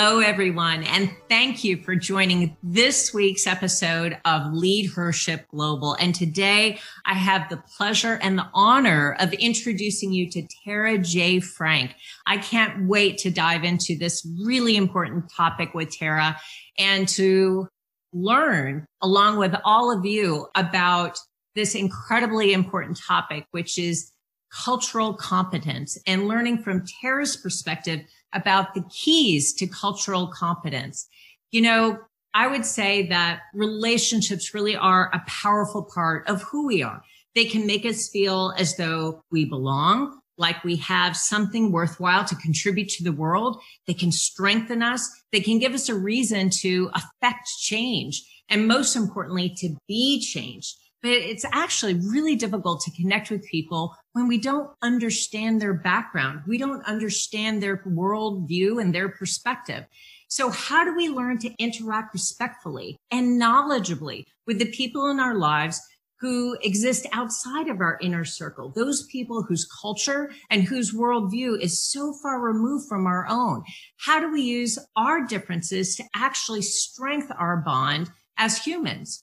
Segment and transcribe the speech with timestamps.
[0.00, 5.94] Hello, everyone, and thank you for joining this week's episode of Leadership Global.
[5.94, 11.40] And today I have the pleasure and the honor of introducing you to Tara J.
[11.40, 11.96] Frank.
[12.28, 16.38] I can't wait to dive into this really important topic with Tara
[16.78, 17.66] and to
[18.12, 21.18] learn along with all of you about
[21.56, 24.12] this incredibly important topic, which is
[24.52, 28.00] cultural competence and learning from Tara's perspective
[28.32, 31.08] about the keys to cultural competence.
[31.50, 31.98] You know,
[32.34, 37.02] I would say that relationships really are a powerful part of who we are.
[37.34, 42.36] They can make us feel as though we belong, like we have something worthwhile to
[42.36, 43.60] contribute to the world.
[43.86, 45.08] They can strengthen us.
[45.32, 48.22] They can give us a reason to affect change.
[48.48, 53.94] And most importantly, to be changed but it's actually really difficult to connect with people
[54.12, 56.42] when we don't understand their background.
[56.46, 59.84] We don't understand their worldview and their perspective.
[60.28, 65.34] So how do we learn to interact respectfully and knowledgeably with the people in our
[65.34, 65.80] lives
[66.20, 71.80] who exist outside of our inner circle, those people whose culture and whose worldview is
[71.82, 73.62] so far removed from our own?
[73.98, 79.22] How do we use our differences to actually strengthen our bond as humans?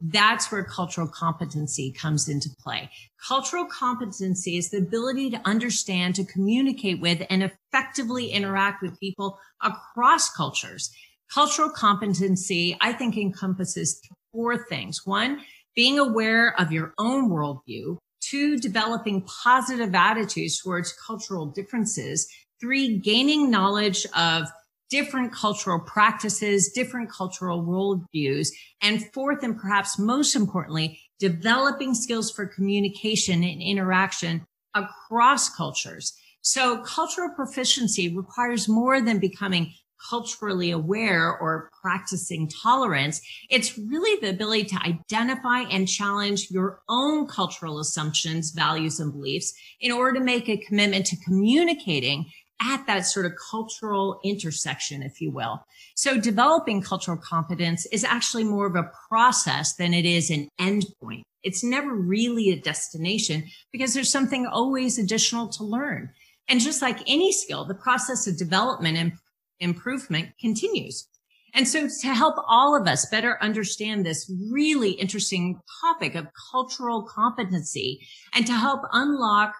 [0.00, 2.90] That's where cultural competency comes into play.
[3.26, 9.38] Cultural competency is the ability to understand, to communicate with, and effectively interact with people
[9.62, 10.90] across cultures.
[11.32, 14.00] Cultural competency, I think, encompasses
[14.32, 15.02] four things.
[15.04, 15.40] One,
[15.76, 17.98] being aware of your own worldview.
[18.22, 22.28] Two, developing positive attitudes towards cultural differences.
[22.60, 24.48] Three, gaining knowledge of
[24.90, 28.48] different cultural practices, different cultural worldviews.
[28.82, 36.12] And fourth, and perhaps most importantly, developing skills for communication and interaction across cultures.
[36.42, 39.72] So cultural proficiency requires more than becoming
[40.08, 43.20] culturally aware or practicing tolerance.
[43.50, 49.52] It's really the ability to identify and challenge your own cultural assumptions, values, and beliefs
[49.80, 52.26] in order to make a commitment to communicating
[52.60, 55.64] at that sort of cultural intersection, if you will.
[55.94, 61.22] So developing cultural competence is actually more of a process than it is an endpoint.
[61.42, 66.10] It's never really a destination because there's something always additional to learn.
[66.48, 69.12] And just like any skill, the process of development and
[69.60, 71.06] improvement continues.
[71.54, 77.02] And so to help all of us better understand this really interesting topic of cultural
[77.02, 79.54] competency and to help unlock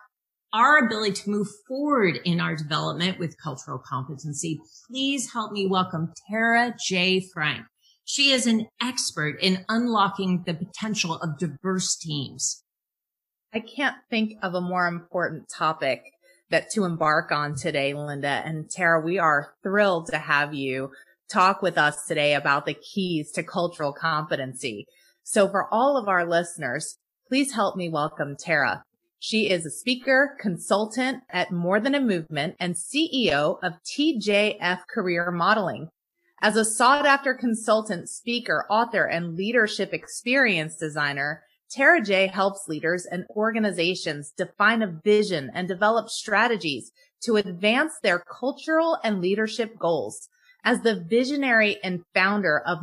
[0.53, 6.13] our ability to move forward in our development with cultural competency, please help me welcome
[6.29, 7.21] Tara J.
[7.33, 7.67] Frank.
[8.05, 12.65] She is an expert in unlocking the potential of diverse teams.
[13.55, 16.03] I can't think of a more important topic
[16.51, 18.43] that to embark on today, Linda.
[18.45, 20.91] And Tara, we are thrilled to have you
[21.29, 24.87] talk with us today about the keys to cultural competency.
[25.23, 28.83] So for all of our listeners, please help me welcome Tara.
[29.23, 35.31] She is a speaker, consultant at More Than a Movement and CEO of TJF Career
[35.31, 35.91] Modeling.
[36.41, 43.05] As a sought after consultant, speaker, author, and leadership experience designer, Tara J helps leaders
[43.05, 46.91] and organizations define a vision and develop strategies
[47.25, 50.31] to advance their cultural and leadership goals.
[50.65, 52.79] As the visionary and founder of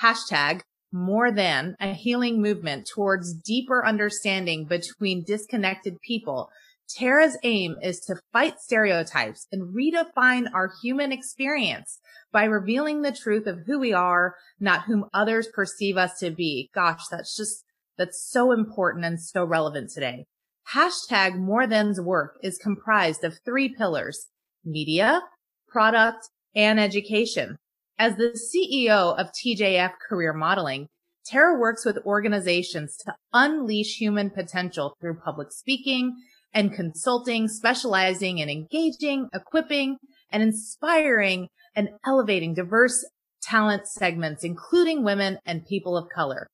[0.00, 0.60] hashtag
[0.92, 6.50] more than a healing movement towards deeper understanding between disconnected people.
[6.88, 12.00] Tara's aim is to fight stereotypes and redefine our human experience
[12.32, 16.68] by revealing the truth of who we are, not whom others perceive us to be.
[16.74, 17.64] Gosh, that's just,
[17.96, 20.26] that's so important and so relevant today.
[20.74, 24.26] Hashtag more than's work is comprised of three pillars,
[24.64, 25.22] media,
[25.68, 27.56] product, and education.
[28.00, 30.86] As the CEO of TJF Career Modeling,
[31.26, 36.16] Tara works with organizations to unleash human potential through public speaking
[36.54, 39.98] and consulting, specializing in engaging, equipping,
[40.32, 43.04] and inspiring and elevating diverse
[43.42, 46.46] talent segments, including women and people of color.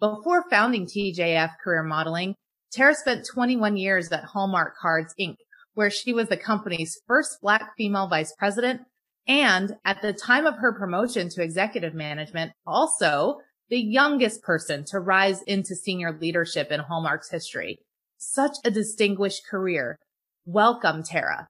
[0.00, 2.34] Before founding TJF Career Modeling,
[2.72, 5.36] Tara spent 21 years at Hallmark Cards Inc.,
[5.74, 8.80] where she was the company's first black female vice president
[9.26, 13.38] and at the time of her promotion to executive management, also
[13.70, 17.78] the youngest person to rise into senior leadership in Hallmark's history.
[18.18, 19.98] Such a distinguished career.
[20.44, 21.48] Welcome, Tara.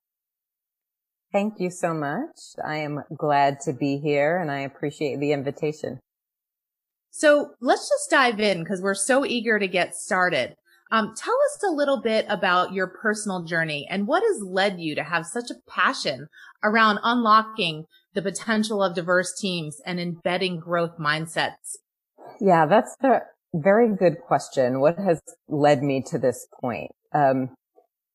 [1.33, 2.37] Thank you so much.
[2.65, 5.99] I am glad to be here and I appreciate the invitation.
[7.11, 10.55] So let's just dive in because we're so eager to get started.
[10.91, 14.95] Um, tell us a little bit about your personal journey and what has led you
[14.95, 16.29] to have such a passion
[16.63, 21.77] around unlocking the potential of diverse teams and embedding growth mindsets.
[22.41, 23.23] Yeah, that's a
[23.55, 24.81] very good question.
[24.81, 26.91] What has led me to this point?
[27.13, 27.51] Um,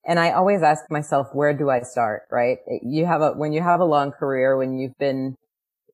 [0.06, 2.24] and I always ask myself, where do I start?
[2.32, 2.60] Right?
[2.82, 5.36] You have a, when you have a long career, when you've been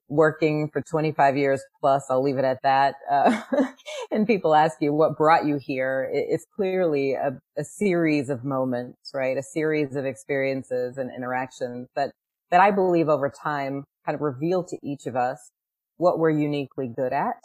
[0.08, 2.06] working for 25 years plus.
[2.10, 2.96] I'll leave it at that.
[3.10, 3.42] Uh,
[4.12, 6.10] and people ask you what brought you here.
[6.12, 9.38] It's clearly a, a, series of moments, right?
[9.38, 12.12] A series of experiences and interactions that,
[12.52, 15.52] that I believe over time kind of reveal to each of us
[15.98, 17.42] what we're uniquely good at.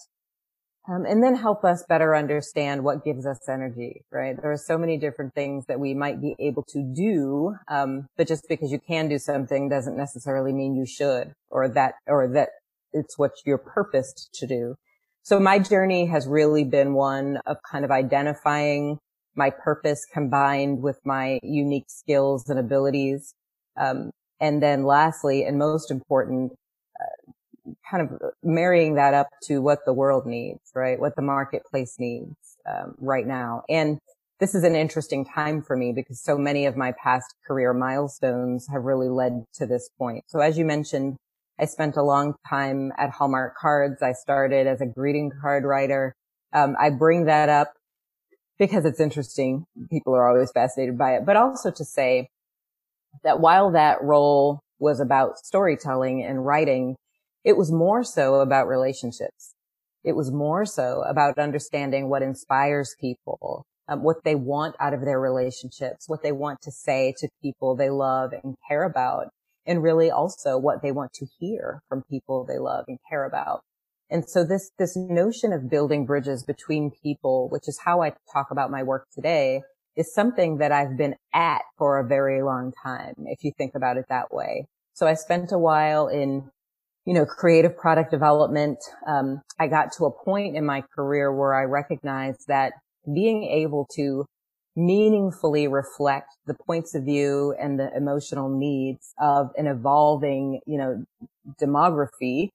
[0.88, 4.34] Um, and then help us better understand what gives us energy, right?
[4.40, 8.26] There are so many different things that we might be able to do, um, but
[8.26, 12.48] just because you can do something doesn't necessarily mean you should, or that, or that
[12.92, 14.74] it's what you're purposed to do.
[15.22, 18.98] So my journey has really been one of kind of identifying
[19.36, 23.34] my purpose combined with my unique skills and abilities.
[23.78, 24.10] Um,
[24.40, 26.52] and then lastly, and most important,
[27.88, 30.98] kind of marrying that up to what the world needs, right?
[30.98, 32.36] What the marketplace needs
[32.66, 33.62] um, right now.
[33.68, 33.98] And
[34.38, 38.66] this is an interesting time for me because so many of my past career milestones
[38.72, 40.24] have really led to this point.
[40.28, 41.16] So as you mentioned,
[41.58, 44.02] I spent a long time at Hallmark Cards.
[44.02, 46.14] I started as a greeting card writer.
[46.54, 47.74] Um, I bring that up
[48.58, 49.66] because it's interesting.
[49.90, 52.28] People are always fascinated by it, but also to say
[53.24, 56.96] that while that role was about storytelling and writing,
[57.44, 59.54] it was more so about relationships.
[60.04, 65.02] It was more so about understanding what inspires people, um, what they want out of
[65.02, 69.28] their relationships, what they want to say to people they love and care about,
[69.66, 73.62] and really also what they want to hear from people they love and care about.
[74.10, 78.50] And so this, this notion of building bridges between people, which is how I talk
[78.50, 79.62] about my work today,
[79.96, 83.96] is something that I've been at for a very long time, if you think about
[83.98, 84.66] it that way.
[84.94, 86.50] So I spent a while in
[87.06, 91.54] you know, creative product development, um, I got to a point in my career where
[91.54, 92.72] I recognized that
[93.12, 94.26] being able to
[94.76, 101.04] meaningfully reflect the points of view and the emotional needs of an evolving, you know,
[101.60, 102.48] demography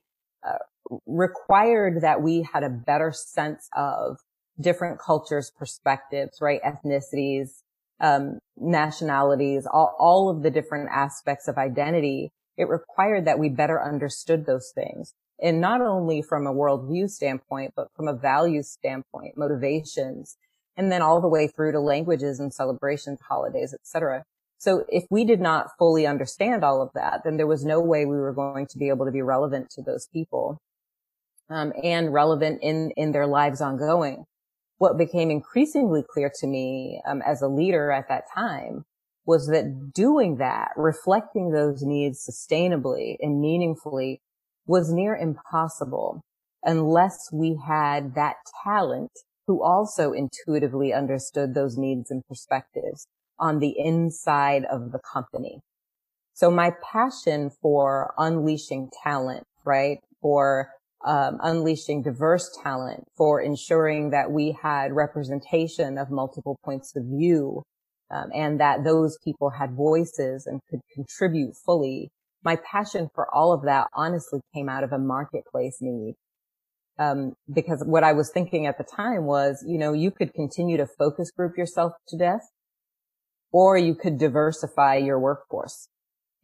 [0.47, 0.57] uh,
[1.05, 4.17] required that we had a better sense of
[4.59, 6.61] different cultures, perspectives, right?
[6.63, 7.61] Ethnicities,
[7.99, 13.81] um, nationalities, all, all of the different aspects of identity it required that we better
[13.81, 15.13] understood those things.
[15.41, 20.37] And not only from a worldview standpoint, but from a values standpoint, motivations,
[20.77, 24.23] and then all the way through to languages and celebrations, holidays, etc.
[24.57, 28.05] So if we did not fully understand all of that, then there was no way
[28.05, 30.61] we were going to be able to be relevant to those people
[31.49, 34.25] um, and relevant in in their lives ongoing.
[34.77, 38.85] What became increasingly clear to me um, as a leader at that time
[39.25, 44.21] was that doing that, reflecting those needs sustainably and meaningfully
[44.67, 46.21] was near impossible
[46.63, 49.11] unless we had that talent
[49.47, 53.07] who also intuitively understood those needs and perspectives
[53.39, 55.59] on the inside of the company.
[56.33, 59.99] So my passion for unleashing talent, right?
[60.21, 60.69] For
[61.05, 67.63] um, unleashing diverse talent, for ensuring that we had representation of multiple points of view,
[68.11, 72.09] um, and that those people had voices and could contribute fully.
[72.43, 76.15] My passion for all of that honestly came out of a marketplace need.
[76.97, 80.77] Um, because what I was thinking at the time was, you know, you could continue
[80.77, 82.49] to focus group yourself to death
[83.51, 85.87] or you could diversify your workforce.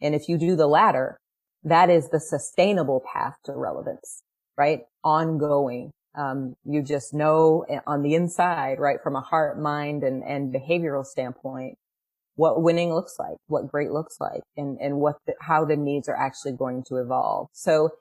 [0.02, 1.18] And if you do the latter,
[1.64, 4.24] that is the sustainable path to relevance,
[4.58, 4.82] right?
[5.04, 10.54] Ongoing, um, you just know on the inside, right, from a heart, mind, and, and
[10.54, 11.78] behavioral standpoint,
[12.36, 16.10] what winning looks like, what great looks like, and, and what, the, how the needs
[16.10, 17.48] are actually going to evolve.
[17.54, 17.92] So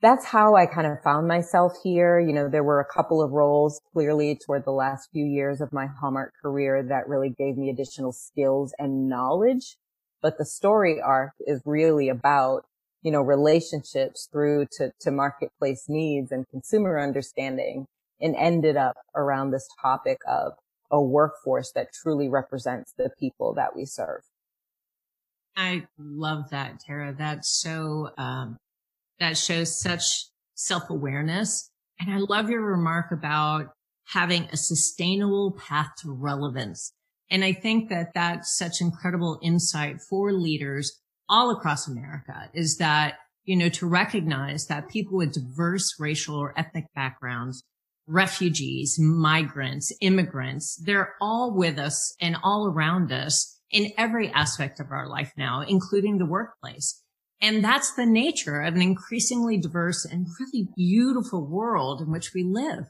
[0.00, 2.18] that's how I kind of found myself here.
[2.18, 5.72] You know, there were a couple of roles clearly toward the last few years of
[5.72, 9.76] my Hallmark career that really gave me additional skills and knowledge.
[10.20, 12.64] But the story arc is really about
[13.02, 17.86] you know, relationships through to, to marketplace needs and consumer understanding
[18.20, 20.52] and ended up around this topic of
[20.90, 24.20] a workforce that truly represents the people that we serve.
[25.56, 27.14] I love that, Tara.
[27.16, 28.56] That's so, um,
[29.18, 31.70] that shows such self awareness.
[32.00, 33.72] And I love your remark about
[34.06, 36.92] having a sustainable path to relevance.
[37.30, 43.16] And I think that that's such incredible insight for leaders all across America is that,
[43.44, 47.64] you know, to recognize that people with diverse racial or ethnic backgrounds,
[48.06, 54.90] refugees, migrants, immigrants, they're all with us and all around us in every aspect of
[54.90, 57.02] our life now, including the workplace.
[57.40, 62.44] And that's the nature of an increasingly diverse and really beautiful world in which we
[62.44, 62.84] live.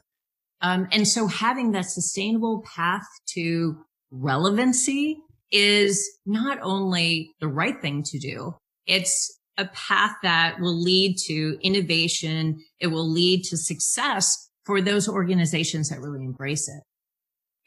[0.61, 3.77] Um, and so having that sustainable path to
[4.11, 5.17] relevancy
[5.53, 8.55] is not only the right thing to do,
[8.85, 12.59] it's a path that will lead to innovation.
[12.79, 16.81] It will lead to success for those organizations that really embrace it.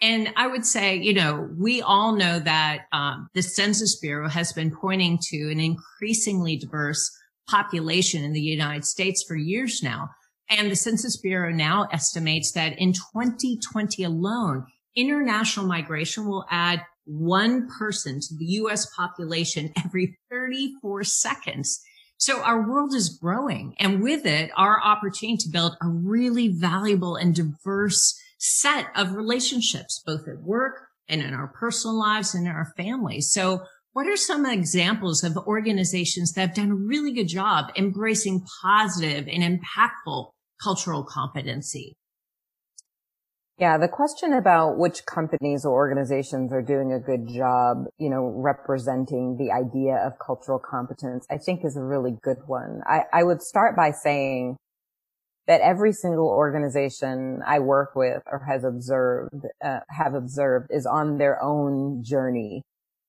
[0.03, 4.53] And I would say, you know, we all know that um, the Census Bureau has
[4.53, 7.11] been pointing to an increasingly diverse
[7.49, 10.11] population in the United States for years now.
[10.51, 17.69] And the Census Bureau now estimates that in 2020 alone, international migration will add one
[17.79, 18.87] person to the U.S.
[18.95, 21.81] population every 34 seconds.
[22.19, 27.17] So our world is growing and with it, our opportunity to build a really valuable
[27.17, 32.53] and diverse set of relationships, both at work and in our personal lives and in
[32.53, 33.31] our families.
[33.33, 38.45] So what are some examples of organizations that have done a really good job embracing
[38.63, 40.31] positive and impactful
[40.63, 41.97] cultural competency?
[43.59, 48.27] Yeah, the question about which companies or organizations are doing a good job, you know,
[48.37, 52.83] representing the idea of cultural competence, I think is a really good one.
[52.87, 54.59] I, I would start by saying
[55.47, 61.17] that every single organization I work with or has observed, uh, have observed is on
[61.17, 62.61] their own journey,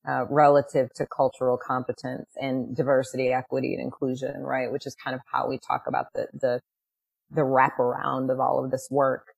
[0.07, 4.71] uh, relative to cultural competence and diversity, equity, and inclusion, right?
[4.71, 6.61] Which is kind of how we talk about the, the,
[7.29, 9.33] the wraparound of all of this work.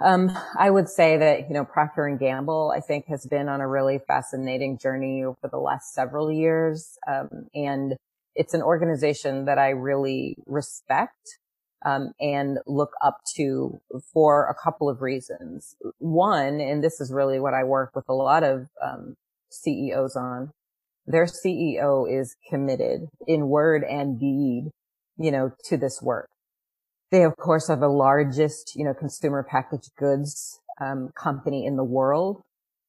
[0.00, 3.60] Um, I would say that, you know, Procter and Gamble, I think has been on
[3.60, 6.98] a really fascinating journey over the last several years.
[7.06, 7.94] Um, and
[8.34, 11.38] it's an organization that I really respect
[11.84, 13.80] um, and look up to
[14.12, 15.76] for a couple of reasons.
[15.98, 19.14] One, and this is really what I work with a lot of um,
[19.50, 20.50] CEOs on.
[21.06, 24.70] Their CEO is committed in word and deed,
[25.18, 26.30] you know, to this work.
[27.14, 31.84] They, of course, are the largest, you know, consumer packaged goods um, company in the
[31.84, 32.42] world.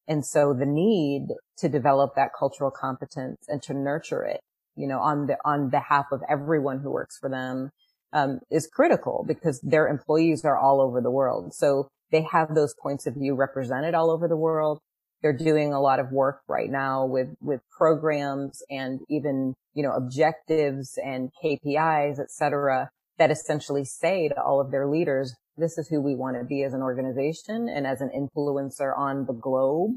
[0.07, 1.27] And so the need
[1.59, 4.41] to develop that cultural competence and to nurture it,
[4.75, 7.69] you know, on the, on behalf of everyone who works for them
[8.13, 11.53] um, is critical because their employees are all over the world.
[11.53, 14.79] So they have those points of view represented all over the world.
[15.21, 19.91] They're doing a lot of work right now with, with programs and even, you know,
[19.91, 25.87] objectives and KPIs, et cetera, that essentially say to all of their leaders, this is
[25.87, 29.91] who we want to be as an organization and as an influencer on the globe.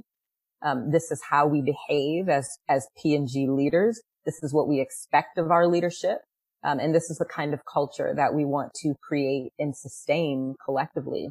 [0.63, 4.01] Um, this is how we behave as, as P&G leaders.
[4.25, 6.19] This is what we expect of our leadership.
[6.65, 10.55] Um, and this is the kind of culture that we want to create and sustain
[10.65, 11.31] collectively.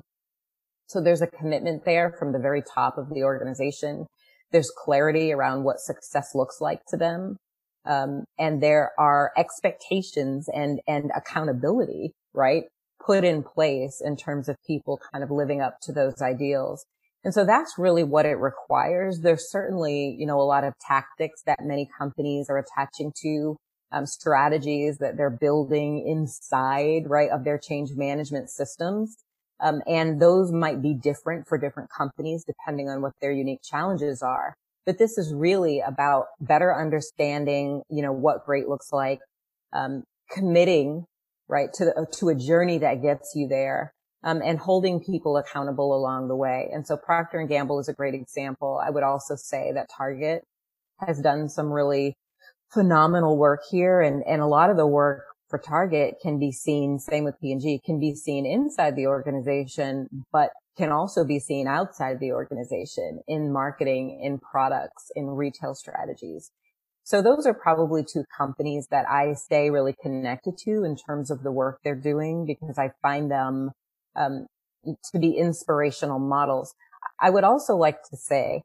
[0.88, 4.08] So there's a commitment there from the very top of the organization.
[4.52, 7.38] There's clarity around what success looks like to them.
[7.88, 12.64] Um, and there are expectations and, and accountability, right?
[13.06, 16.86] Put in place in terms of people kind of living up to those ideals.
[17.24, 19.22] And so that's really what it requires.
[19.22, 23.58] There's certainly, you know, a lot of tactics that many companies are attaching to
[23.92, 29.18] um, strategies that they're building inside, right, of their change management systems.
[29.60, 34.22] Um, and those might be different for different companies depending on what their unique challenges
[34.22, 34.56] are.
[34.88, 39.20] But this is really about better understanding, you know, what great looks like,
[39.74, 41.04] um, committing,
[41.50, 45.94] right, to the, to a journey that gets you there, um, and holding people accountable
[45.94, 46.70] along the way.
[46.74, 48.82] And so Procter and Gamble is a great example.
[48.82, 50.44] I would also say that Target
[51.06, 52.16] has done some really
[52.74, 54.00] phenomenal work here.
[54.00, 57.82] And, and a lot of the work for Target can be seen, same with P&G,
[57.86, 63.22] can be seen inside the organization, but can also be seen outside of the organization
[63.28, 66.52] in marketing, in products, in retail strategies.
[67.04, 71.42] So those are probably two companies that I stay really connected to in terms of
[71.42, 73.72] the work they're doing because I find them
[74.16, 74.48] um,
[75.12, 76.74] to be inspirational models.
[77.20, 78.62] I would also like to say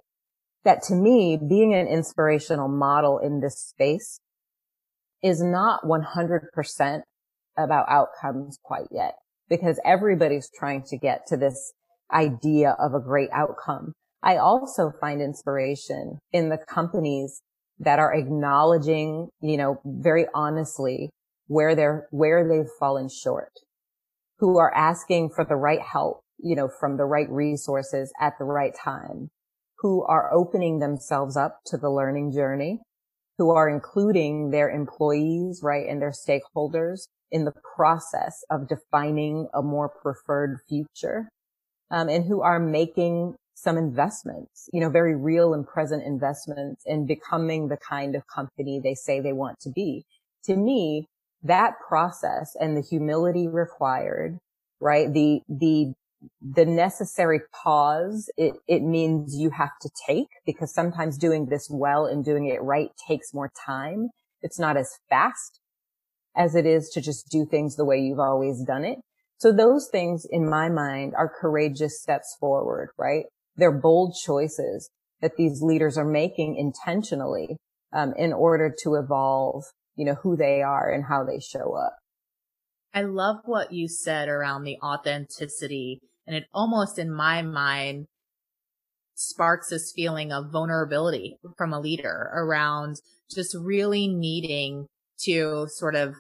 [0.64, 4.21] that to me, being an inspirational model in this space
[5.23, 7.02] is not 100%
[7.57, 9.14] about outcomes quite yet
[9.49, 11.73] because everybody's trying to get to this
[12.12, 13.92] idea of a great outcome.
[14.23, 17.42] I also find inspiration in the companies
[17.78, 21.11] that are acknowledging, you know, very honestly
[21.49, 23.52] where they're, where they've fallen short,
[24.38, 28.45] who are asking for the right help, you know, from the right resources at the
[28.45, 29.31] right time,
[29.78, 32.81] who are opening themselves up to the learning journey,
[33.38, 39.62] who are including their employees, right, and their stakeholders in the process of defining a
[39.62, 41.28] more preferred future,
[41.92, 47.06] um, and who are making some investments, you know, very real and present investments in
[47.06, 50.04] becoming the kind of company they say they want to be.
[50.44, 51.06] To me,
[51.44, 54.38] that process and the humility required,
[54.80, 55.12] right?
[55.12, 55.92] The, the,
[56.40, 62.06] the necessary pause, it, it means you have to take because sometimes doing this well
[62.06, 64.08] and doing it right takes more time.
[64.40, 65.61] It's not as fast
[66.34, 68.99] as it is to just do things the way you've always done it.
[69.42, 73.25] So those things in my mind are courageous steps forward, right?
[73.56, 74.88] They're bold choices
[75.20, 77.56] that these leaders are making intentionally
[77.92, 79.64] um, in order to evolve,
[79.96, 81.96] you know, who they are and how they show up.
[82.94, 85.99] I love what you said around the authenticity.
[86.25, 88.06] And it almost in my mind
[89.16, 92.94] sparks this feeling of vulnerability from a leader around
[93.28, 94.87] just really needing
[95.25, 96.14] to sort of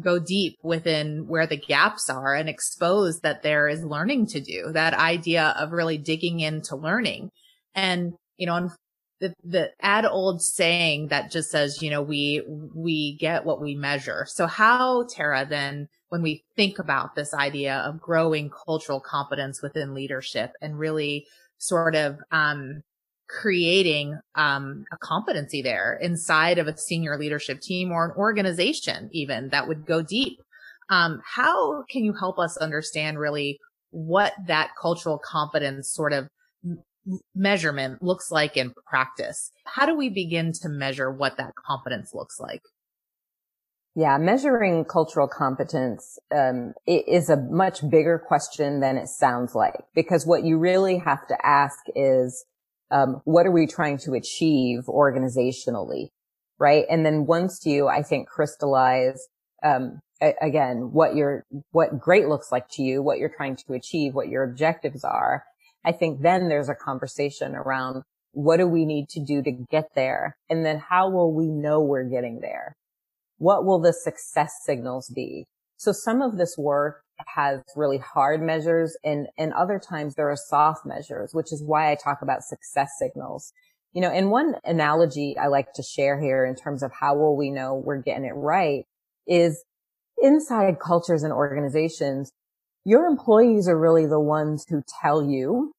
[0.00, 4.72] go deep within where the gaps are and expose that there is learning to do.
[4.72, 7.30] That idea of really digging into learning.
[7.74, 8.70] And, you know,
[9.20, 12.42] the, the ad old saying that just says, you know, we,
[12.74, 14.26] we get what we measure.
[14.28, 19.94] So how, Tara, then, when we think about this idea of growing cultural competence within
[19.94, 22.82] leadership and really sort of, um,
[23.40, 29.48] creating um, a competency there inside of a senior leadership team or an organization even
[29.48, 30.38] that would go deep.
[30.90, 33.58] Um, how can you help us understand really
[33.90, 36.28] what that cultural competence sort of
[37.34, 39.50] measurement looks like in practice?
[39.64, 42.62] How do we begin to measure what that competence looks like?
[43.94, 50.26] Yeah, measuring cultural competence um, is a much bigger question than it sounds like because
[50.26, 52.44] what you really have to ask is
[52.92, 56.08] um, what are we trying to achieve organizationally,
[56.58, 56.84] right?
[56.90, 59.28] And then once you, I think, crystallize
[59.64, 63.72] um, a- again what your what great looks like to you, what you're trying to
[63.72, 65.44] achieve, what your objectives are.
[65.84, 68.02] I think then there's a conversation around
[68.32, 71.80] what do we need to do to get there, and then how will we know
[71.80, 72.76] we're getting there?
[73.38, 75.46] What will the success signals be?
[75.76, 80.36] So some of this work has really hard measures and, and other times there are
[80.36, 83.52] soft measures, which is why I talk about success signals.
[83.92, 87.36] You know, and one analogy I like to share here in terms of how will
[87.36, 88.84] we know we're getting it right
[89.26, 89.64] is
[90.22, 92.32] inside cultures and organizations,
[92.84, 95.72] your employees are really the ones who tell you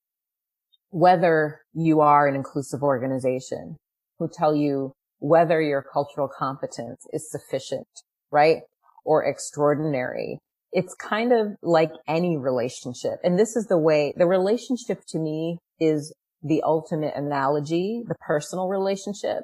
[0.89, 3.77] whether you are an inclusive organization,
[4.19, 7.87] who tell you whether your cultural competence is sufficient,
[8.31, 8.61] right?
[9.03, 10.39] Or extraordinary
[10.73, 13.19] it's kind of like any relationship.
[13.23, 18.67] And this is the way the relationship to me is the ultimate analogy, the personal
[18.67, 19.43] relationship.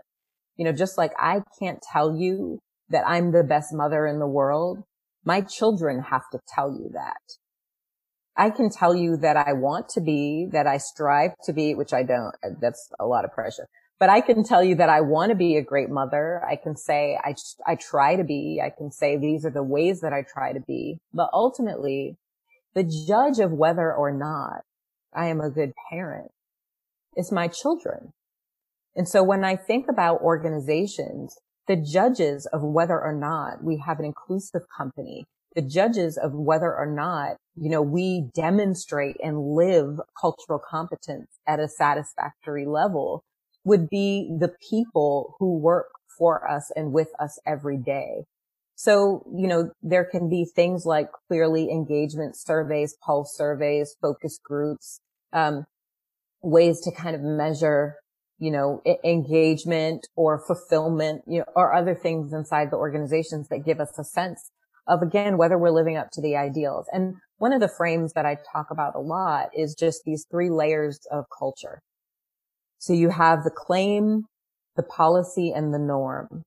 [0.57, 4.27] You know, just like I can't tell you that I'm the best mother in the
[4.27, 4.83] world.
[5.23, 7.21] My children have to tell you that.
[8.35, 11.93] I can tell you that I want to be, that I strive to be, which
[11.93, 12.33] I don't.
[12.59, 13.67] That's a lot of pressure
[13.99, 16.41] but I can tell you that I want to be a great mother.
[16.47, 17.35] I can say I,
[17.67, 18.61] I try to be.
[18.63, 20.99] I can say these are the ways that I try to be.
[21.13, 22.17] But ultimately,
[22.73, 24.63] the judge of whether or not
[25.13, 26.31] I am a good parent
[27.17, 28.13] is my children.
[28.95, 33.99] And so when I think about organizations, the judges of whether or not we have
[33.99, 39.99] an inclusive company, the judges of whether or not, you know, we demonstrate and live
[40.19, 43.23] cultural competence at a satisfactory level
[43.63, 48.25] would be the people who work for us and with us every day.
[48.75, 55.01] So, you know, there can be things like clearly engagement surveys, pulse surveys, focus groups,
[55.33, 55.65] um,
[56.41, 57.95] ways to kind of measure,
[58.37, 63.81] you know, engagement or fulfillment, you know, or other things inside the organizations that give
[63.81, 64.49] us a sense
[64.87, 66.87] of again, whether we're living up to the ideals.
[66.91, 70.49] And one of the frames that I talk about a lot is just these three
[70.49, 71.81] layers of culture.
[72.79, 74.23] So you have the claim,
[74.75, 76.43] the policy, and the norm.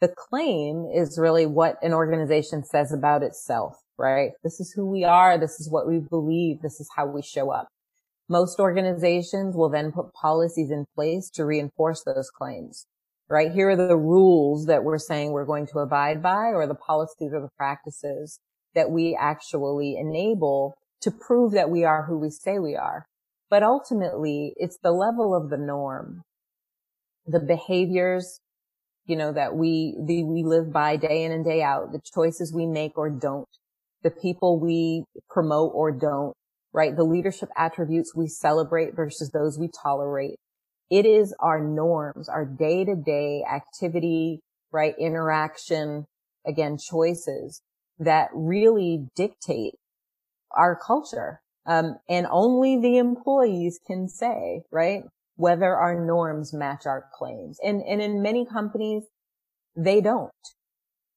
[0.00, 4.30] The claim is really what an organization says about itself, right?
[4.42, 5.38] This is who we are.
[5.38, 6.62] This is what we believe.
[6.62, 7.68] This is how we show up.
[8.28, 12.86] Most organizations will then put policies in place to reinforce those claims,
[13.28, 13.52] right?
[13.52, 17.32] Here are the rules that we're saying we're going to abide by or the policies
[17.32, 18.40] or the practices
[18.74, 23.04] that we actually enable to prove that we are who we say we are.
[23.52, 26.22] But ultimately, it's the level of the norm,
[27.26, 28.40] the behaviors,
[29.04, 32.50] you know, that we, the, we live by day in and day out, the choices
[32.50, 33.46] we make or don't,
[34.02, 36.32] the people we promote or don't,
[36.72, 36.96] right?
[36.96, 40.36] The leadership attributes we celebrate versus those we tolerate.
[40.90, 44.40] It is our norms, our day to day activity,
[44.72, 44.94] right?
[44.98, 46.06] Interaction,
[46.46, 47.60] again, choices
[47.98, 49.74] that really dictate
[50.56, 51.41] our culture.
[51.66, 55.02] Um, and only the employees can say, right,
[55.36, 57.58] whether our norms match our claims.
[57.62, 59.04] And, and in many companies,
[59.76, 60.30] they don't.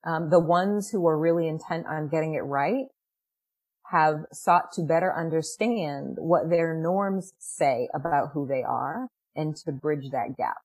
[0.03, 2.85] Um, the ones who are really intent on getting it right
[3.91, 9.71] have sought to better understand what their norms say about who they are and to
[9.71, 10.57] bridge that gap.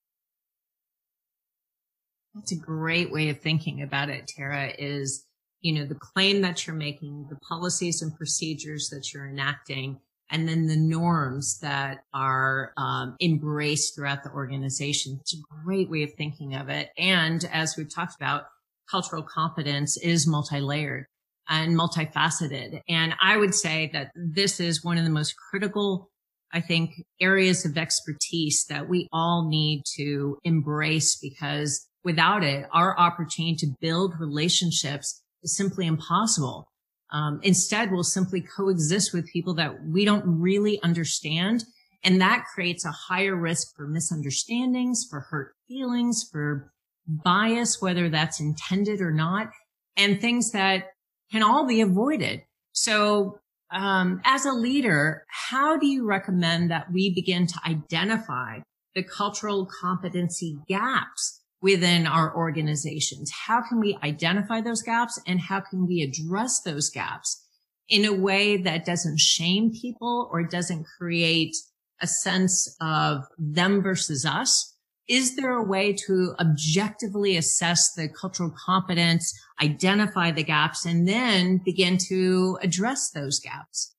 [2.33, 5.25] That's a great way of thinking about it, Tara, is,
[5.61, 9.99] you know, the claim that you're making, the policies and procedures that you're enacting,
[10.31, 15.17] and then the norms that are um, embraced throughout the organization.
[15.19, 16.89] It's a great way of thinking of it.
[16.97, 18.45] And as we've talked about,
[18.89, 21.05] cultural competence is multi-layered
[21.49, 22.81] and multifaceted.
[22.87, 26.09] And I would say that this is one of the most critical,
[26.53, 32.97] I think, areas of expertise that we all need to embrace because without it, our
[32.97, 36.67] opportunity to build relationships is simply impossible.
[37.11, 41.65] Um, instead, we'll simply coexist with people that we don't really understand.
[42.03, 46.71] And that creates a higher risk for misunderstandings, for hurt feelings, for
[47.07, 49.49] bias, whether that's intended or not,
[49.97, 50.85] and things that
[51.31, 52.41] can all be avoided.
[52.71, 53.39] So,
[53.71, 58.59] um, as a leader, how do you recommend that we begin to identify
[58.95, 63.31] the cultural competency gaps within our organizations?
[63.47, 67.45] How can we identify those gaps and how can we address those gaps
[67.89, 71.55] in a way that doesn't shame people or doesn't create
[72.01, 74.75] a sense of them versus us,
[75.07, 81.57] is there a way to objectively assess the cultural competence, identify the gaps, and then
[81.63, 83.93] begin to address those gaps?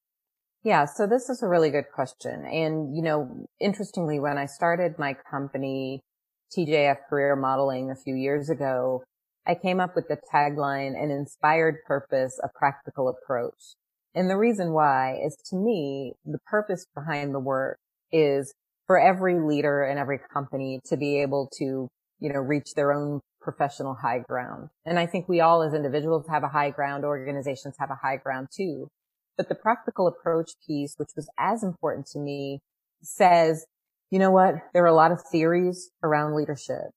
[0.65, 2.45] Yeah, so this is a really good question.
[2.45, 6.01] And, you know, interestingly, when I started my company,
[6.57, 9.03] TJF Career Modeling a few years ago,
[9.47, 13.75] I came up with the tagline, an inspired purpose, a practical approach.
[14.15, 17.79] And the reason why is to me, the purpose behind the work
[18.13, 18.55] is
[18.87, 21.89] for every leader and every company to be able to,
[22.21, 24.69] you know, reach their own professional high ground.
[24.85, 28.17] And I think we all as individuals have a high ground, organizations have a high
[28.17, 28.89] ground too.
[29.37, 32.61] But the practical approach piece, which was as important to me,
[33.03, 33.65] says,
[34.13, 34.57] you know what?
[34.75, 36.91] There are a lot of theories around leadership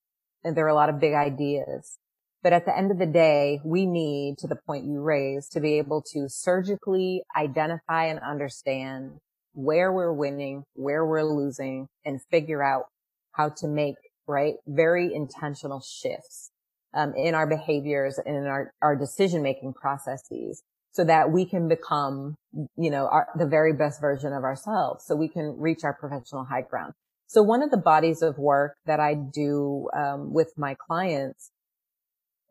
[0.44, 1.96] and there are a lot of big ideas.
[2.42, 5.60] But at the end of the day, we need, to the point you raised, to
[5.60, 9.12] be able to surgically identify and understand
[9.54, 12.84] where we're winning, where we're losing, and figure out
[13.32, 13.96] how to make,
[14.28, 16.50] right, very intentional shifts
[16.92, 21.66] um, in our behaviors and in our, our decision making processes so that we can
[21.66, 22.36] become,
[22.76, 26.44] you know, our, the very best version of ourselves so we can reach our professional
[26.44, 26.92] high ground.
[27.26, 31.50] So one of the bodies of work that I do um, with my clients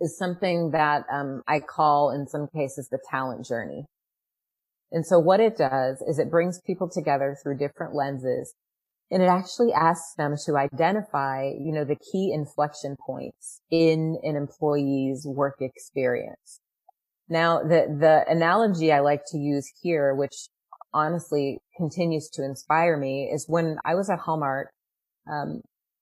[0.02, 3.86] is something that um, I call in some cases the talent journey.
[4.92, 8.54] And so what it does is it brings people together through different lenses
[9.12, 14.36] and it actually asks them to identify, you know, the key inflection points in an
[14.36, 16.60] employee's work experience.
[17.30, 20.50] Now, the, the analogy I like to use here, which
[20.94, 24.70] honestly continues to inspire me is when I was at Hallmark,
[25.32, 25.62] um,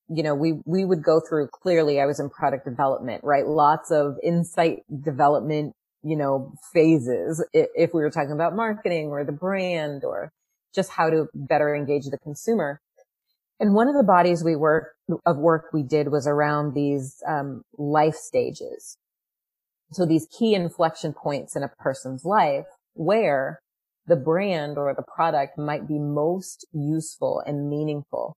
[0.09, 3.47] you know, we, we would go through clearly I was in product development, right?
[3.47, 9.31] Lots of insight development you know, phases if we were talking about marketing or the
[9.31, 10.31] brand or
[10.75, 12.81] just how to better engage the consumer.
[13.59, 17.63] And one of the bodies we work of work we did was around these um,
[17.77, 18.97] life stages.
[19.91, 23.61] So these key inflection points in a person's life where
[24.05, 28.35] the brand or the product might be most useful and meaningful.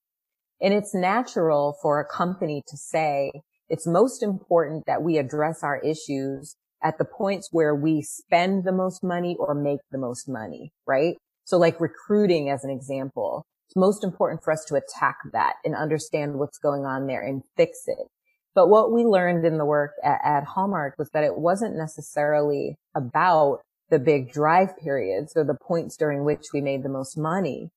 [0.61, 3.33] And it's natural for a company to say
[3.69, 8.73] it's most important that we address our issues at the points where we spend the
[8.73, 11.17] most money or make the most money, right?
[11.45, 15.75] So like recruiting as an example, it's most important for us to attack that and
[15.75, 18.07] understand what's going on there and fix it.
[18.55, 22.77] But what we learned in the work at, at Hallmark was that it wasn't necessarily
[22.95, 27.71] about the big drive periods or the points during which we made the most money.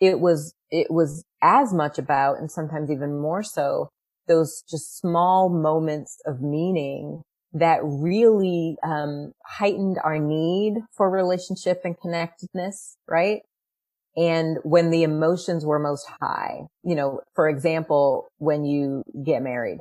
[0.00, 3.88] It was, it was as much about, and sometimes even more so,
[4.28, 11.98] those just small moments of meaning that really um, heightened our need for relationship and
[11.98, 13.40] connectedness, right?
[14.16, 16.60] and when the emotions were most high.
[16.82, 19.78] You know, for example, when you get married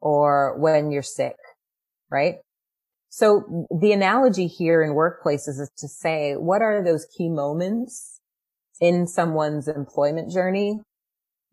[0.00, 1.36] or when you're sick,
[2.10, 2.36] right?
[3.16, 8.20] So the analogy here in workplaces is to say, what are those key moments
[8.78, 10.82] in someone's employment journey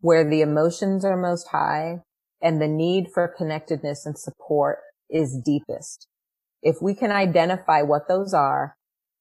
[0.02, 2.00] where the emotions are most high
[2.42, 6.06] and the need for connectedness and support is deepest?
[6.62, 8.74] If we can identify what those are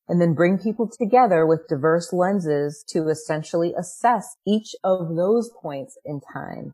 [0.10, 5.98] and then bring people together with diverse lenses to essentially assess each of those points
[6.04, 6.74] in time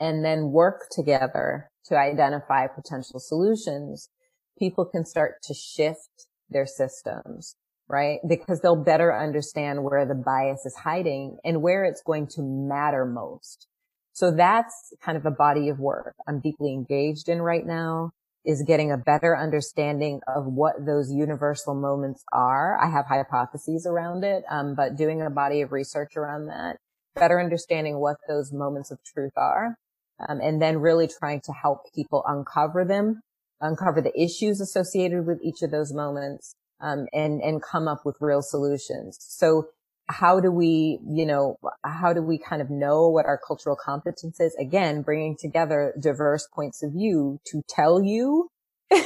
[0.00, 4.08] and then work together to identify potential solutions,
[4.58, 7.56] people can start to shift their systems,
[7.88, 8.18] right?
[8.28, 13.04] Because they'll better understand where the bias is hiding and where it's going to matter
[13.04, 13.66] most.
[14.12, 18.12] So that's kind of a body of work I'm deeply engaged in right now
[18.44, 22.78] is getting a better understanding of what those universal moments are.
[22.78, 26.76] I have hypotheses around it, um, but doing a body of research around that,
[27.14, 29.76] better understanding what those moments of truth are,
[30.28, 33.22] um, and then really trying to help people uncover them,
[33.60, 38.16] uncover the issues associated with each of those moments, um, and and come up with
[38.20, 39.18] real solutions.
[39.20, 39.68] So
[40.08, 44.38] how do we, you know, how do we kind of know what our cultural competence
[44.38, 44.54] is?
[44.56, 48.50] Again, bringing together diverse points of view to tell you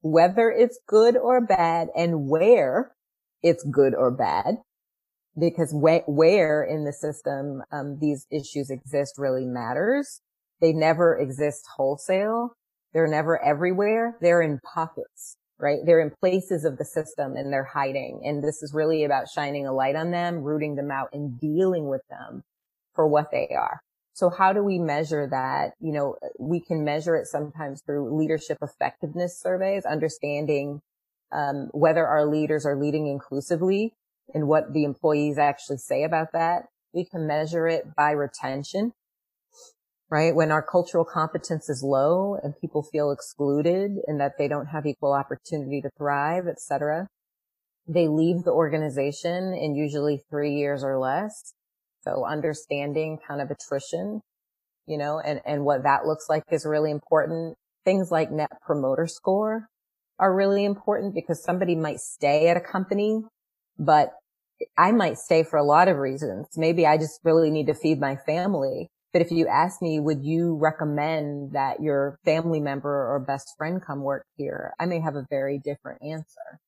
[0.00, 2.92] whether it's good or bad and where
[3.42, 4.56] it's good or bad.
[5.38, 10.20] Because wh- where in the system um, these issues exist really matters.
[10.60, 12.56] They never exist wholesale.
[12.94, 14.16] They're never everywhere.
[14.20, 15.80] They're in pockets right?
[15.84, 18.22] They're in places of the system and they're hiding.
[18.24, 21.88] And this is really about shining a light on them, rooting them out and dealing
[21.88, 22.42] with them
[22.94, 23.80] for what they are.
[24.12, 25.72] So how do we measure that?
[25.80, 30.80] You know, we can measure it sometimes through leadership effectiveness surveys, understanding
[31.32, 33.94] um, whether our leaders are leading inclusively
[34.32, 36.66] and what the employees actually say about that.
[36.92, 38.92] We can measure it by retention
[40.14, 40.36] right?
[40.36, 44.86] When our cultural competence is low and people feel excluded and that they don't have
[44.86, 47.08] equal opportunity to thrive, et cetera,
[47.88, 51.52] they leave the organization in usually three years or less.
[52.02, 54.20] So understanding kind of attrition,
[54.86, 57.56] you know, and, and what that looks like is really important.
[57.84, 59.66] Things like net promoter score
[60.20, 63.22] are really important because somebody might stay at a company,
[63.80, 64.12] but
[64.78, 66.46] I might stay for a lot of reasons.
[66.56, 70.24] Maybe I just really need to feed my family but if you ask me, would
[70.24, 74.74] you recommend that your family member or best friend come work here?
[74.80, 76.58] I may have a very different answer.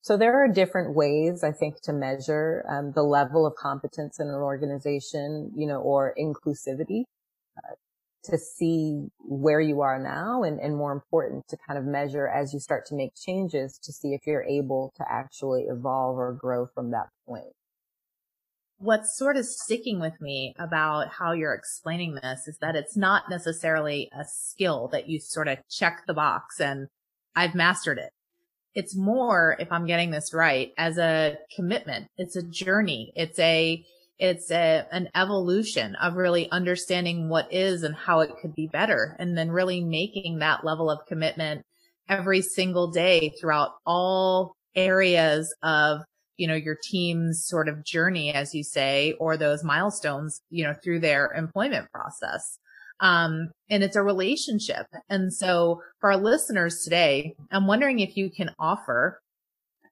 [0.00, 4.26] So there are different ways, I think, to measure um, the level of competence in
[4.26, 7.04] an organization, you know, or inclusivity
[7.56, 7.74] uh,
[8.24, 12.52] to see where you are now and, and more important to kind of measure as
[12.52, 16.66] you start to make changes to see if you're able to actually evolve or grow
[16.74, 17.54] from that point
[18.82, 23.30] what's sort of sticking with me about how you're explaining this is that it's not
[23.30, 26.88] necessarily a skill that you sort of check the box and
[27.36, 28.10] I've mastered it.
[28.74, 32.08] It's more, if I'm getting this right, as a commitment.
[32.16, 33.12] It's a journey.
[33.14, 33.84] It's a,
[34.18, 39.14] it's a, an evolution of really understanding what is and how it could be better.
[39.18, 41.64] And then really making that level of commitment
[42.08, 46.00] every single day throughout all areas of
[46.36, 50.74] you know, your team's sort of journey, as you say, or those milestones, you know,
[50.82, 52.58] through their employment process.
[53.00, 54.86] Um, and it's a relationship.
[55.08, 59.20] And so for our listeners today, I'm wondering if you can offer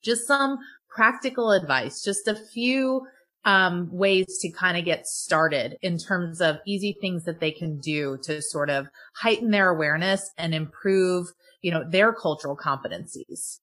[0.03, 3.07] just some practical advice, just a few
[3.45, 7.79] um, ways to kind of get started in terms of easy things that they can
[7.81, 11.29] do to sort of heighten their awareness and improve,
[11.63, 13.59] you know, their cultural competencies.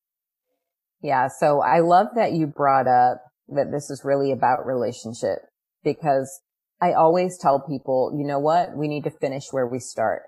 [1.01, 1.27] Yeah.
[1.27, 5.39] So I love that you brought up that this is really about relationship
[5.83, 6.41] because
[6.81, 8.75] I always tell people, you know what?
[8.75, 10.23] We need to finish where we start.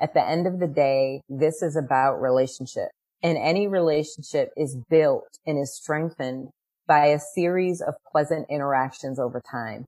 [0.00, 2.88] At the end of the day, this is about relationship
[3.22, 6.48] and any relationship is built and is strengthened
[6.86, 9.84] by a series of pleasant interactions over time.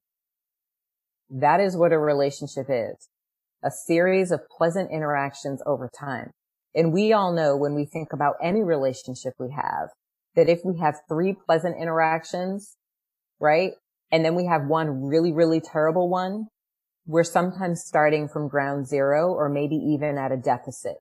[1.29, 3.09] That is what a relationship is.
[3.65, 6.31] A series of pleasant interactions over time.
[6.75, 9.89] And we all know when we think about any relationship we have,
[10.37, 12.77] that if we have three pleasant interactions,
[13.41, 13.73] right?
[14.11, 16.47] And then we have one really, really terrible one,
[17.07, 20.97] we're sometimes starting from ground zero or maybe even at a deficit.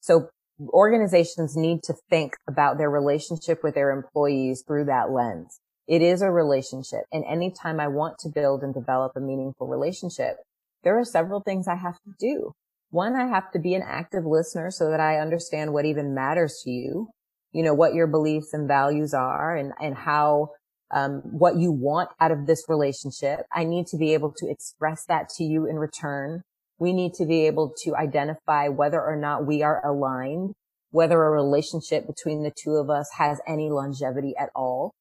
[0.00, 0.28] So
[0.68, 5.60] organizations need to think about their relationship with their employees through that lens.
[5.88, 7.04] It is a relationship.
[7.12, 10.36] And anytime I want to build and develop a meaningful relationship,
[10.82, 12.52] there are several things I have to do.
[12.90, 16.60] One, I have to be an active listener so that I understand what even matters
[16.64, 17.08] to you
[17.54, 20.50] you know, what your beliefs and values are and, and how
[20.90, 23.46] um, what you want out of this relationship.
[23.52, 26.42] I need to be able to express that to you in return.
[26.78, 30.54] We need to be able to identify whether or not we are aligned,
[30.90, 34.92] whether a relationship between the two of us has any longevity at all.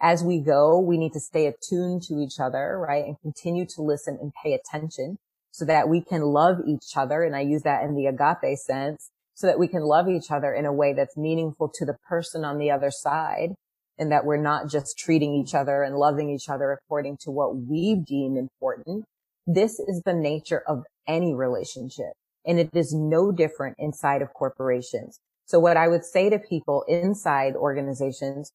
[0.00, 3.04] As we go, we need to stay attuned to each other, right?
[3.04, 5.18] And continue to listen and pay attention
[5.50, 7.24] so that we can love each other.
[7.24, 10.52] And I use that in the agape sense so that we can love each other
[10.52, 13.50] in a way that's meaningful to the person on the other side
[13.96, 17.54] and that we're not just treating each other and loving each other according to what
[17.54, 19.04] we deem important.
[19.46, 25.20] This is the nature of any relationship and it is no different inside of corporations.
[25.46, 28.50] So what I would say to people inside organizations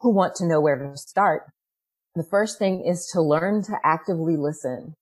[0.00, 1.42] who want to know where to start,
[2.14, 4.94] the first thing is to learn to actively listen.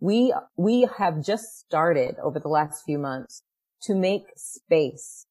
[0.00, 3.42] We, we have just started over the last few months
[3.82, 5.26] to make space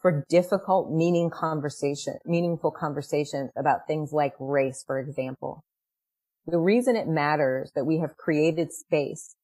[0.00, 5.64] for difficult, meaning conversation, meaningful conversations about things like race, for example.
[6.46, 9.34] The reason it matters that we have created space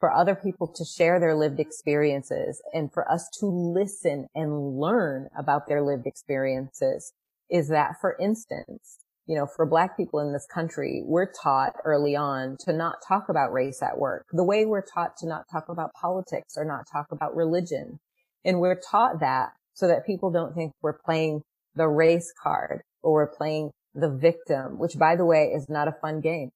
[0.00, 5.28] for other people to share their lived experiences and for us to listen and learn
[5.38, 7.12] about their lived experiences
[7.50, 12.14] is that, for instance, you know, for black people in this country, we're taught early
[12.14, 15.68] on to not talk about race at work, the way we're taught to not talk
[15.68, 17.98] about politics or not talk about religion.
[18.44, 21.42] And we're taught that so that people don't think we're playing
[21.74, 25.96] the race card or we're playing the victim, which by the way is not a
[26.02, 26.50] fun game.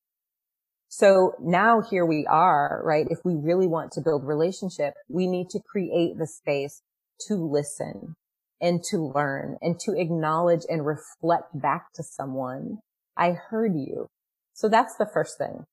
[0.89, 3.07] So now here we are, right?
[3.11, 6.83] If we really want to build relationship, we need to create the space
[7.29, 8.15] to listen,
[8.61, 12.79] and to learn and to acknowledge and reflect back to someone.
[13.17, 14.07] I heard you.
[14.53, 15.65] So that's the first thing.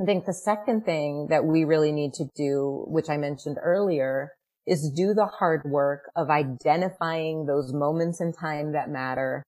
[0.00, 4.32] I think the second thing that we really need to do, which I mentioned earlier,
[4.66, 9.42] is do the hard work of identifying those moments in time that matter,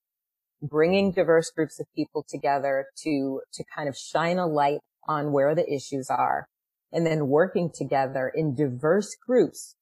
[0.62, 5.55] bringing diverse groups of people together to, to kind of shine a light on where
[5.55, 6.47] the issues are
[6.92, 9.75] and then working together in diverse groups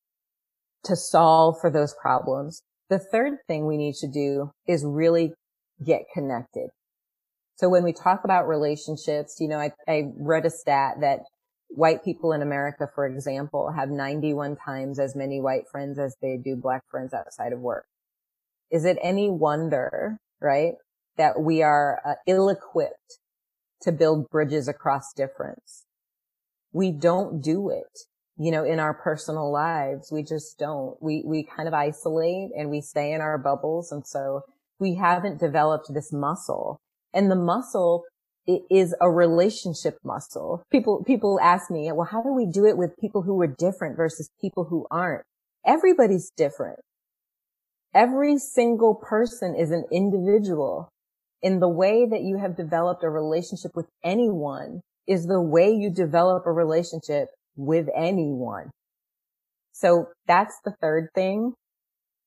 [0.86, 2.62] to solve for those problems.
[2.88, 5.32] The third thing we need to do is really
[5.84, 6.70] get connected.
[7.56, 11.20] So when we talk about relationships, you know, I, I read a stat that
[11.68, 16.36] white people in America, for example, have 91 times as many white friends as they
[16.36, 17.86] do black friends outside of work.
[18.70, 20.74] Is it any wonder, right,
[21.16, 23.18] that we are uh, ill-equipped
[23.82, 25.84] to build bridges across difference?
[26.72, 28.06] We don't do it
[28.38, 30.12] you know, in our personal lives.
[30.12, 30.96] We just don't.
[31.02, 33.92] We, we kind of isolate and we stay in our bubbles.
[33.92, 34.42] And so
[34.78, 36.78] we haven't developed this muscle
[37.16, 38.04] and the muscle
[38.70, 40.62] is a relationship muscle.
[40.70, 43.96] People, people ask me, well, how do we do it with people who are different
[43.96, 45.24] versus people who aren't?
[45.66, 46.78] Everybody's different.
[47.94, 50.90] Every single person is an individual.
[51.42, 55.90] In the way that you have developed a relationship with anyone is the way you
[55.90, 58.70] develop a relationship with anyone.
[59.72, 61.52] So that's the third thing.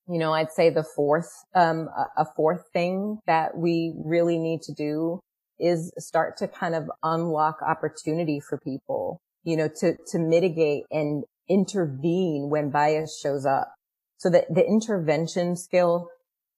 [0.08, 4.72] You know, I'd say the fourth, um, a fourth thing that we really need to
[4.72, 5.20] do
[5.58, 11.24] is start to kind of unlock opportunity for people, you know, to, to mitigate and
[11.48, 13.72] intervene when bias shows up.
[14.18, 16.08] So that the intervention skill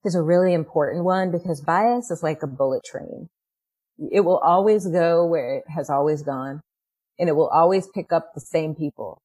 [0.05, 3.29] is a really important one because bias is like a bullet train.
[4.11, 6.61] It will always go where it has always gone
[7.23, 9.23] and it will always pick up the same people.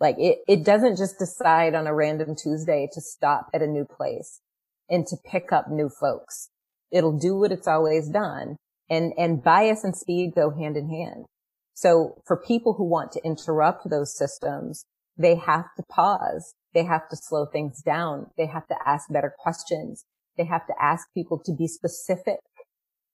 [0.00, 3.84] Like it, it doesn't just decide on a random Tuesday to stop at a new
[3.84, 4.40] place
[4.88, 6.48] and to pick up new folks.
[6.90, 8.56] It'll do what it's always done
[8.88, 11.26] and, and bias and speed go hand in hand.
[11.74, 14.86] So for people who want to interrupt those systems,
[15.18, 16.54] they have to pause.
[16.72, 18.30] They have to slow things down.
[18.38, 20.06] They have to ask better questions.
[20.38, 22.38] They have to ask people to be specific,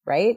[0.06, 0.36] right?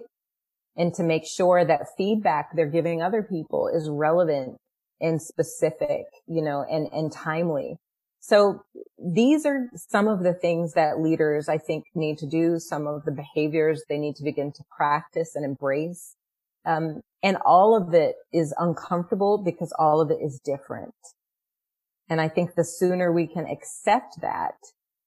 [0.76, 4.58] And to make sure that feedback they're giving other people is relevant
[5.00, 7.78] and specific, you know, and, and timely.
[8.20, 8.62] So
[8.98, 13.04] these are some of the things that leaders, I think, need to do, some of
[13.04, 16.16] the behaviors they need to begin to practice and embrace.
[16.66, 20.96] Um, and all of it is uncomfortable because all of it is different.
[22.10, 24.56] And I think the sooner we can accept that,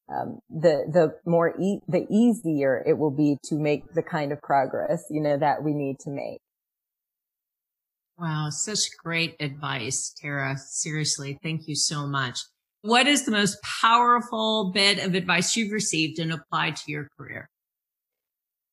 [0.08, 4.40] um, the the more e- the easier it will be to make the kind of
[4.40, 6.40] progress you know that we need to make.
[8.18, 10.56] Wow, such great advice, Tara.
[10.56, 12.40] Seriously, thank you so much.
[12.80, 17.48] What is the most powerful bit of advice you've received and applied to your career?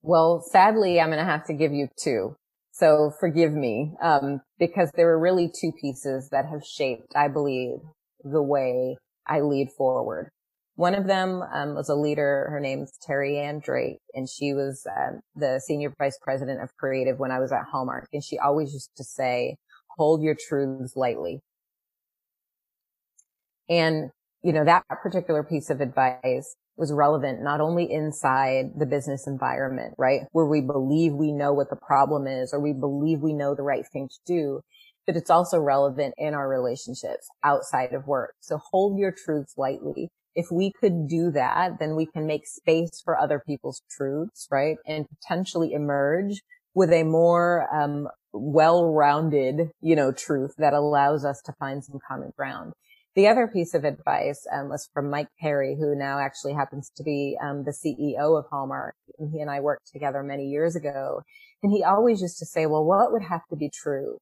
[0.01, 2.35] Well, sadly, I'm going to have to give you two.
[2.71, 7.77] So forgive me, um, because there are really two pieces that have shaped, I believe,
[8.23, 10.29] the way I lead forward.
[10.75, 12.47] One of them um, was a leader.
[12.49, 17.19] Her name's Terry Ann Drake, and she was um, the senior vice president of creative
[17.19, 18.07] when I was at Hallmark.
[18.11, 19.57] And she always used to say,
[19.97, 21.41] hold your truths lightly.
[23.69, 24.09] And,
[24.43, 29.93] you know, that particular piece of advice was relevant not only inside the business environment,
[29.99, 30.21] right?
[30.31, 33.61] Where we believe we know what the problem is or we believe we know the
[33.61, 34.61] right thing to do,
[35.05, 38.33] but it's also relevant in our relationships outside of work.
[38.39, 40.09] So hold your truths lightly.
[40.35, 44.77] If we could do that, then we can make space for other people's truths, right?
[44.87, 46.41] And potentially emerge
[46.73, 52.33] with a more, um, well-rounded, you know, truth that allows us to find some common
[52.35, 52.73] ground.
[53.15, 57.03] The other piece of advice um, was from Mike Perry, who now actually happens to
[57.03, 58.95] be um, the CEO of Hallmark.
[59.19, 61.21] And he and I worked together many years ago.
[61.61, 64.17] And he always used to say, well, what would have to be true?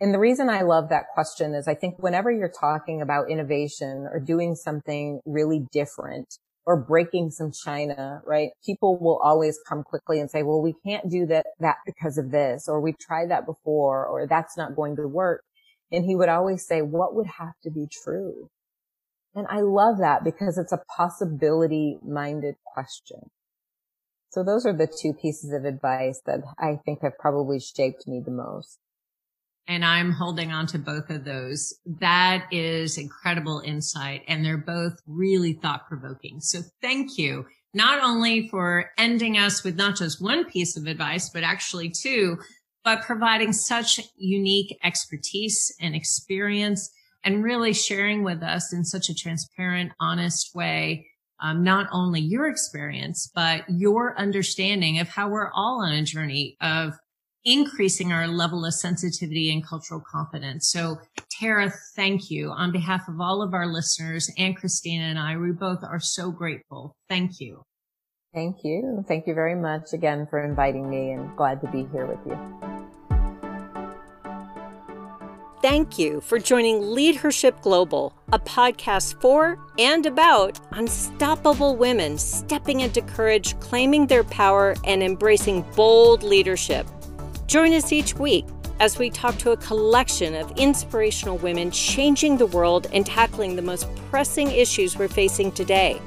[0.00, 4.08] And the reason I love that question is I think whenever you're talking about innovation
[4.12, 8.50] or doing something really different or breaking some china, right?
[8.64, 12.30] People will always come quickly and say, well, we can't do that, that because of
[12.30, 15.42] this, or we've tried that before, or that's not going to work.
[15.90, 18.50] And he would always say, what would have to be true?
[19.34, 23.30] And I love that because it's a possibility minded question.
[24.30, 28.20] So those are the two pieces of advice that I think have probably shaped me
[28.22, 28.78] the most.
[29.68, 31.74] And I'm holding on to both of those.
[32.00, 34.22] That is incredible insight.
[34.26, 36.40] And they're both really thought provoking.
[36.40, 37.44] So thank you
[37.74, 42.38] not only for ending us with not just one piece of advice, but actually two,
[42.82, 46.90] but providing such unique expertise and experience
[47.24, 51.06] and really sharing with us in such a transparent, honest way,
[51.40, 56.56] um, not only your experience, but your understanding of how we're all on a journey
[56.60, 56.94] of
[57.48, 60.68] increasing our level of sensitivity and cultural competence.
[60.68, 60.98] So
[61.30, 65.52] Tara, thank you on behalf of all of our listeners and Christina and I, we
[65.52, 66.94] both are so grateful.
[67.08, 67.62] Thank you.
[68.34, 69.02] Thank you.
[69.08, 72.38] Thank you very much again for inviting me and glad to be here with you.
[75.62, 83.00] Thank you for joining Leadership Global, a podcast for and about unstoppable women stepping into
[83.02, 86.86] courage, claiming their power, and embracing bold leadership.
[87.48, 88.44] Join us each week
[88.78, 93.62] as we talk to a collection of inspirational women changing the world and tackling the
[93.62, 95.98] most pressing issues we're facing today,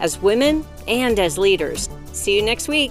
[0.00, 1.90] as women and as leaders.
[2.12, 2.90] See you next week.